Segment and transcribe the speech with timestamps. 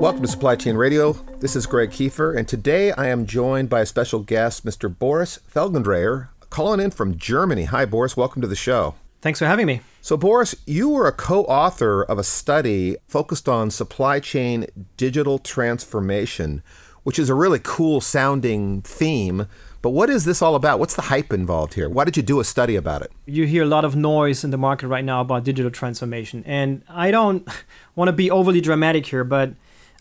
[0.00, 1.12] Welcome to Supply Chain Radio.
[1.40, 4.88] This is Greg Kefer, and today I am joined by a special guest, Mr.
[4.88, 7.64] Boris Felgendreher, calling in from Germany.
[7.64, 8.16] Hi, Boris.
[8.16, 8.94] Welcome to the show.
[9.20, 9.82] Thanks for having me.
[10.00, 14.64] So, Boris, you were a co author of a study focused on supply chain
[14.96, 16.62] digital transformation,
[17.02, 19.48] which is a really cool sounding theme.
[19.82, 20.78] But what is this all about?
[20.78, 21.90] What's the hype involved here?
[21.90, 23.12] Why did you do a study about it?
[23.26, 26.42] You hear a lot of noise in the market right now about digital transformation.
[26.46, 27.46] And I don't
[27.94, 29.52] want to be overly dramatic here, but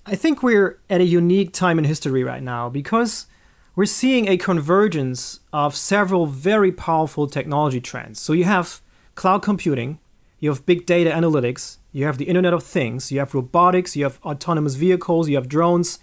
[0.06, 3.28] I think we're at a unique time in history right now because
[3.76, 8.20] we're seeing a convergence of several very powerful technology trends.
[8.20, 8.82] So you have
[9.16, 10.00] cloud computing,
[10.40, 14.04] you have big data analytics, you have the Internet of Things, you have robotics, you
[14.04, 16.00] have autonomous vehicles, you have drones.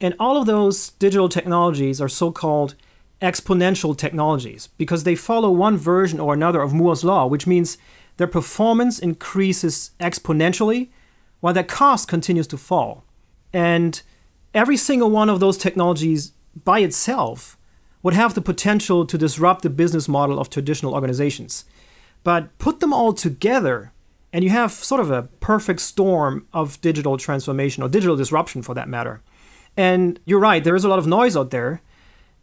[0.00, 2.74] And all of those digital technologies are so called
[3.20, 7.78] exponential technologies because they follow one version or another of Moore's Law, which means
[8.16, 10.88] their performance increases exponentially
[11.40, 13.04] while their cost continues to fall.
[13.52, 14.00] And
[14.54, 16.32] every single one of those technologies
[16.64, 17.56] by itself
[18.02, 21.64] would have the potential to disrupt the business model of traditional organizations.
[22.24, 23.92] But put them all together,
[24.32, 28.74] and you have sort of a perfect storm of digital transformation or digital disruption for
[28.74, 29.22] that matter.
[29.76, 31.80] And you're right, there is a lot of noise out there.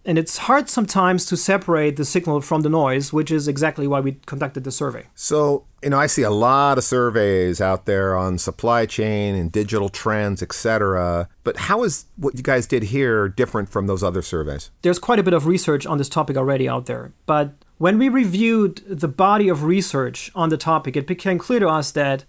[0.06, 4.00] And it's hard sometimes to separate the signal from the noise, which is exactly why
[4.00, 5.06] we conducted the survey.
[5.14, 9.52] So, you know, I see a lot of surveys out there on supply chain and
[9.52, 11.28] digital trends, etc.
[11.44, 14.72] But how is what you guys did here different from those other surveys?
[14.82, 17.12] There's quite a bit of research on this topic already out there.
[17.26, 21.68] But when we reviewed the body of research on the topic, it became clear to
[21.68, 22.24] us that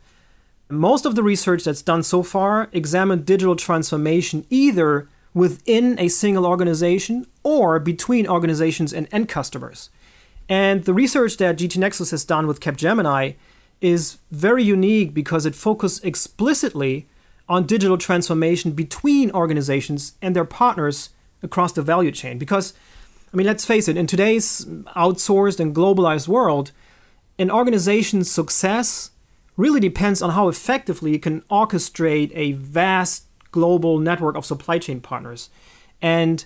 [0.69, 6.47] most of the research that's done so far examined digital transformation either within a single
[6.47, 9.91] organization or between organizations and end customers.
[10.49, 13.37] And the research that GT Nexus has done with Capgemini
[13.81, 17.07] is very unique because it focused explicitly
[17.49, 21.11] on digital transformation between organizations and their partners
[21.43, 22.39] across the value chain.
[22.39, 22.75] Because,
[23.33, 24.65] I mean, let's face it, in today's
[24.97, 26.73] outsourced and globalized world,
[27.39, 29.11] an organization's success
[29.57, 35.01] really depends on how effectively it can orchestrate a vast global network of supply chain
[35.01, 35.51] partners.
[36.03, 36.45] And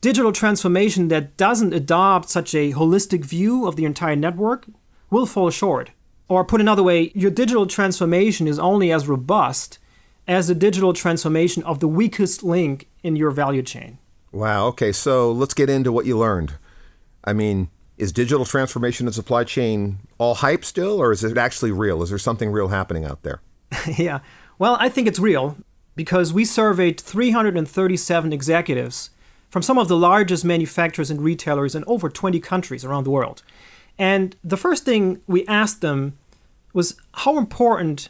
[0.00, 4.66] digital transformation that doesn't adopt such a holistic view of the entire network
[5.10, 5.90] will fall short.
[6.28, 9.78] Or put another way, your digital transformation is only as robust
[10.26, 13.98] as the digital transformation of the weakest link in your value chain.
[14.30, 14.66] Wow.
[14.68, 14.92] Okay.
[14.92, 16.54] So let's get into what you learned.
[17.24, 17.68] I mean,
[17.98, 22.02] is digital transformation in supply chain all hype still, or is it actually real?
[22.02, 23.40] Is there something real happening out there?
[23.98, 24.20] yeah.
[24.58, 25.56] Well, I think it's real
[25.94, 29.10] because we surveyed 337 executives
[29.50, 33.42] from some of the largest manufacturers and retailers in over 20 countries around the world.
[33.98, 36.16] And the first thing we asked them
[36.72, 38.08] was how important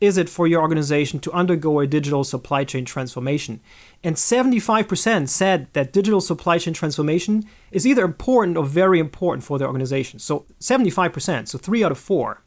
[0.00, 3.60] is it for your organization to undergo a digital supply chain transformation?
[4.04, 9.58] And 75% said that digital supply chain transformation is either important or very important for
[9.58, 10.18] their organization.
[10.18, 12.42] So 75%, so three out of four.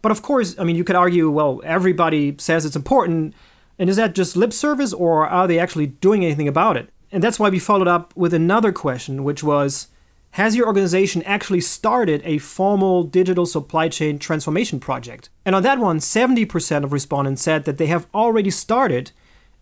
[0.00, 3.34] But of course, I mean, you could argue, well, everybody says it's important
[3.78, 6.90] and is that just lip service or are they actually doing anything about it?
[7.10, 9.88] And that's why we followed up with another question, which was
[10.32, 15.30] Has your organization actually started a formal digital supply chain transformation project?
[15.46, 19.12] And on that one, 70% of respondents said that they have already started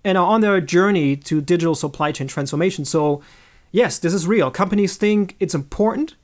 [0.05, 2.85] and are on their journey to digital supply chain transformation.
[2.85, 3.23] So,
[3.71, 4.51] yes, this is real.
[4.51, 6.15] Companies think it's important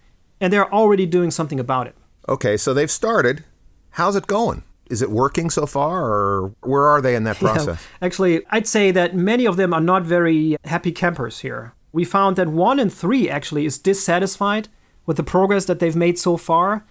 [0.41, 1.95] and they're already doing something about it.
[2.29, 3.45] Okay, so they've started.
[3.91, 4.65] How's it going?
[4.93, 7.81] Is it working so far, or where are they in that process?
[7.81, 11.73] Yeah, actually, I'd say that many of them are not very happy campers here.
[11.93, 14.69] We found that one in three actually is dissatisfied
[15.07, 16.85] with the progress that they've made so far,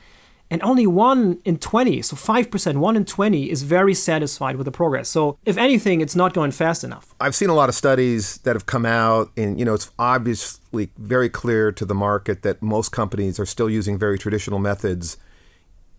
[0.50, 4.72] and only one in 20, so 5%, one in 20 is very satisfied with the
[4.72, 5.07] progress.
[5.07, 7.13] So, if anything, it's not going fast enough.
[7.22, 10.90] I've seen a lot of studies that have come out, and you know, it's obviously
[10.97, 15.17] very clear to the market that most companies are still using very traditional methods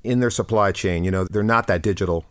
[0.04, 1.04] in their supply chain.
[1.04, 2.24] You know, they're not that digital.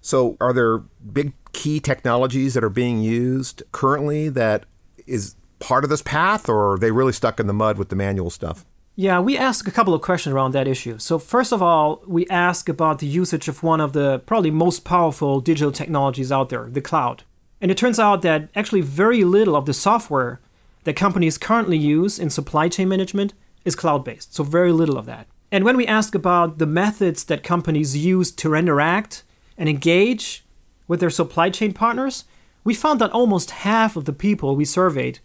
[0.00, 4.64] So, are there big key technologies that are being used currently that
[5.06, 7.96] is part of this path, or are they really stuck in the mud with the
[7.96, 8.64] manual stuff?
[8.98, 10.98] Yeah, we asked a couple of questions around that issue.
[10.98, 14.84] So, first of all, we asked about the usage of one of the probably most
[14.84, 17.22] powerful digital technologies out there, the cloud.
[17.60, 20.40] And it turns out that actually very little of the software
[20.84, 24.34] that companies currently use in supply chain management is cloud based.
[24.34, 25.26] So, very little of that.
[25.50, 29.22] And when we ask about the methods that companies use to interact
[29.56, 30.44] and engage
[30.88, 32.24] with their supply chain partners,
[32.64, 35.20] we found that almost half of the people we surveyed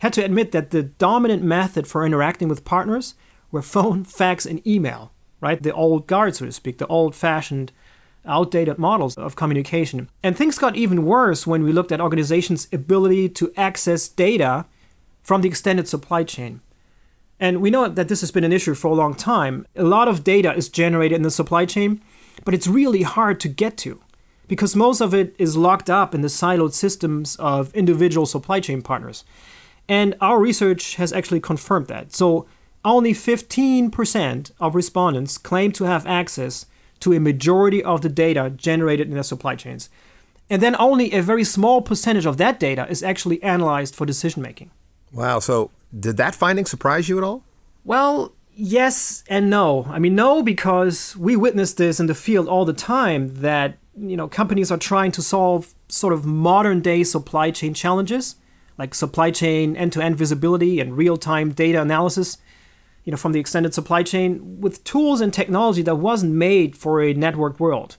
[0.00, 3.14] had to admit that the dominant method for interacting with partners
[3.52, 5.62] were phone, fax, and email, right?
[5.62, 7.72] The old guard, so to speak, the old fashioned
[8.24, 10.08] outdated models of communication.
[10.22, 14.66] And things got even worse when we looked at organizations' ability to access data
[15.22, 16.60] from the extended supply chain.
[17.42, 19.66] And we know that this has been an issue for a long time.
[19.74, 22.00] A lot of data is generated in the supply chain,
[22.44, 24.00] but it's really hard to get to
[24.46, 28.80] because most of it is locked up in the siloed systems of individual supply chain
[28.80, 29.24] partners.
[29.88, 32.14] And our research has actually confirmed that.
[32.14, 32.46] So
[32.84, 36.66] only 15% of respondents claim to have access
[37.00, 39.90] to a majority of the data generated in their supply chains.
[40.48, 44.42] And then only a very small percentage of that data is actually analyzed for decision
[44.42, 44.70] making.
[45.10, 45.40] Wow.
[45.40, 47.44] So, did that finding surprise you at all?
[47.84, 49.86] Well, yes and no.
[49.88, 54.16] I mean, no, because we witness this in the field all the time that, you
[54.16, 58.36] know, companies are trying to solve sort of modern day supply chain challenges
[58.78, 62.38] like supply chain end to end visibility and real time data analysis
[63.04, 67.02] you know, from the extended supply chain with tools and technology that wasn't made for
[67.02, 67.96] a networked world.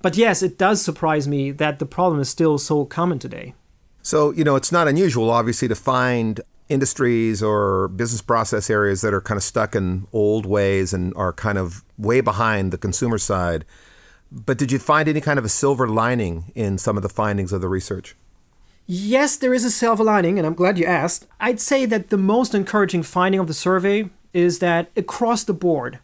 [0.00, 3.54] But yes, it does surprise me that the problem is still so common today.
[4.02, 6.40] So, you know, it's not unusual, obviously, to find
[6.72, 11.32] industries or business process areas that are kind of stuck in old ways and are
[11.32, 13.64] kind of way behind the consumer side.
[14.30, 17.52] But did you find any kind of a silver lining in some of the findings
[17.52, 18.16] of the research?
[18.86, 21.26] Yes, there is a silver lining, and I'm glad you asked.
[21.38, 25.98] I'd say that the most encouraging finding of the survey is that across the board,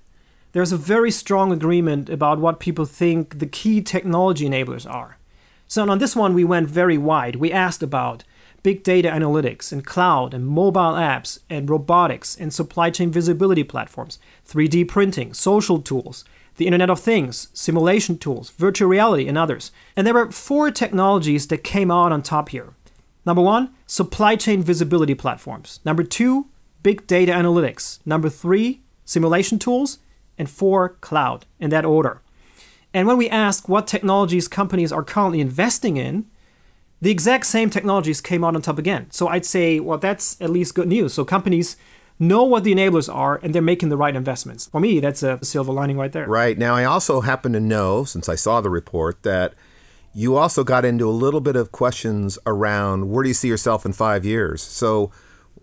[0.53, 5.19] there's a very strong agreement about what people think the key technology enablers are.
[5.67, 7.37] So on this one, we went very wide.
[7.37, 8.25] We asked about
[8.69, 14.19] big data analytics and cloud and mobile apps and robotics and supply chain visibility platforms,
[14.47, 16.23] 3D printing, social tools,
[16.57, 19.73] the Internet of Things, simulation tools, virtual reality, and others.
[19.97, 22.75] And there were four technologies that came out on top here.
[23.25, 25.81] Number one, supply chain visibility platforms.
[25.83, 26.49] Number two,
[26.83, 28.01] big data analytics.
[28.05, 29.97] Number three, simulation tools.
[30.37, 32.21] And four, cloud, in that order.
[32.93, 36.27] And when we ask what technologies companies are currently investing in,
[37.01, 39.11] the exact same technologies came out on top again.
[39.11, 41.15] So I'd say, well, that's at least good news.
[41.15, 41.77] So companies
[42.19, 44.67] know what the enablers are and they're making the right investments.
[44.67, 46.27] For me, that's a silver lining right there.
[46.27, 46.59] Right.
[46.59, 49.55] Now, I also happen to know, since I saw the report, that
[50.13, 53.87] you also got into a little bit of questions around where do you see yourself
[53.87, 54.63] in five years?
[54.63, 55.13] So,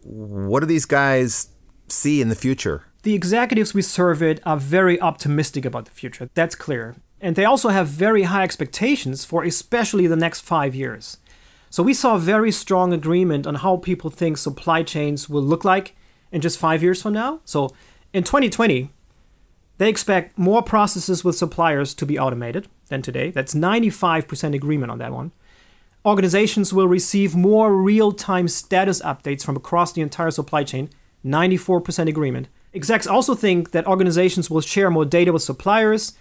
[0.03, 1.49] what do these guys
[1.89, 2.83] see in the future?
[3.03, 6.29] The executives we surveyed are very optimistic about the future.
[6.35, 6.95] That's clear.
[7.19, 11.17] And they also have very high expectations for especially the next five years.
[11.75, 15.93] So we saw very strong agreement on how people think supply chains will look like
[16.31, 17.41] in just five years from now.
[17.43, 17.69] So
[18.13, 18.91] in 2020,
[19.77, 23.29] they expect more processes with suppliers to be automated than today.
[23.29, 25.33] That's 95% agreement on that one.
[26.05, 30.89] Organizations will receive more real time status updates from across the entire supply chain,
[31.25, 32.47] 94% agreement.
[32.73, 36.13] Execs also think that organizations will share more data with suppliers,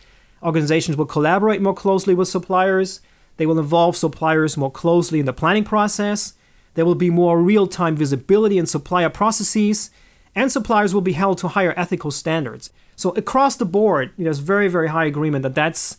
[0.43, 3.01] organizations will collaborate more closely with suppliers,
[3.37, 6.35] they will involve suppliers more closely in the planning process,
[6.75, 9.91] there will be more real time visibility in supplier processes,
[10.35, 12.71] and suppliers will be held to higher ethical standards.
[12.97, 15.97] So, across the board, there's very, very high agreement that that's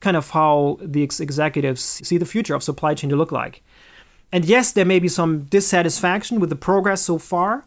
[0.00, 3.62] kind of how the ex- executives see the future of supply chain to look like.
[4.30, 7.64] And yes, there may be some dissatisfaction with the progress so far,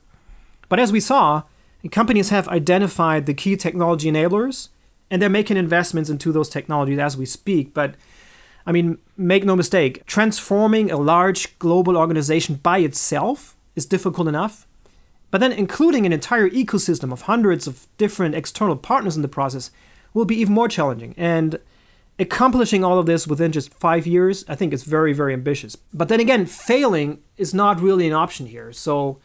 [0.69, 1.43] but as we saw,
[1.91, 4.69] companies have identified the key technology enablers
[5.09, 7.73] and they're making investments into those technologies as we speak.
[7.73, 7.95] But
[8.65, 14.67] I mean, make no mistake, transforming a large global organization by itself is difficult enough.
[15.29, 19.71] But then including an entire ecosystem of hundreds of different external partners in the process
[20.13, 21.13] will be even more challenging.
[21.17, 21.59] And
[22.19, 25.75] accomplishing all of this within just five years, I think is very, very ambitious.
[25.93, 28.73] But then again, failing is not really an option here.
[28.73, 29.19] So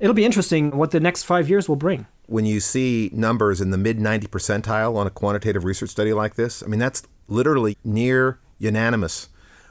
[0.00, 2.06] it'll be interesting what the next five years will bring.
[2.26, 6.36] When you see numbers in the mid 90 percentile on a quantitative research study like
[6.36, 9.28] this, I mean, that's literally near unanimous,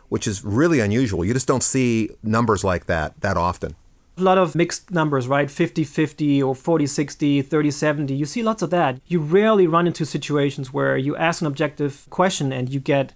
[0.10, 1.26] which is really unusual.
[1.26, 3.76] You just don't see numbers like that that often
[4.18, 5.50] a lot of mixed numbers, right?
[5.50, 8.14] 50 50 or 40 60, 30 70.
[8.14, 9.00] You see lots of that.
[9.08, 13.14] You rarely run into situations where you ask an objective question and you get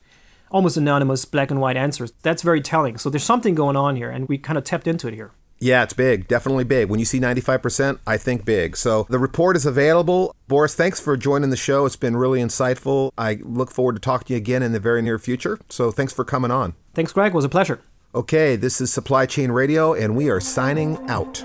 [0.50, 2.13] almost anonymous black and white answers.
[2.24, 2.97] That's very telling.
[2.97, 5.31] So there's something going on here, and we kind of tapped into it here.
[5.60, 6.90] Yeah, it's big, definitely big.
[6.90, 8.78] When you see 95%, I think big.
[8.78, 10.36] So the report is available.
[10.48, 11.86] Boris, thanks for joining the show.
[11.86, 13.12] It's been really insightful.
[13.18, 15.60] I look forward to talking to you again in the very near future.
[15.70, 16.76] So thanks for coming on.
[16.94, 17.34] Thanks, Greg.
[17.34, 17.82] It was a pleasure.
[18.16, 21.44] Okay, this is Supply Chain Radio, and we are signing out.